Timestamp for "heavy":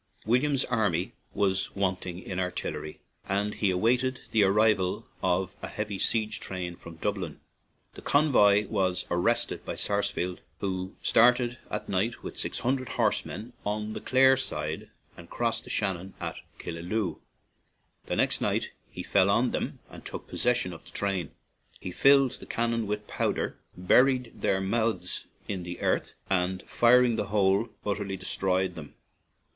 5.67-5.99